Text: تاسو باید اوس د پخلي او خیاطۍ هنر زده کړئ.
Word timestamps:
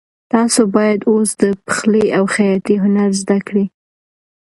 تاسو 0.33 0.61
باید 0.75 0.99
اوس 1.11 1.29
د 1.41 1.43
پخلي 1.65 2.05
او 2.17 2.23
خیاطۍ 2.35 2.75
هنر 2.83 3.09
زده 3.21 3.37
کړئ. 3.47 3.65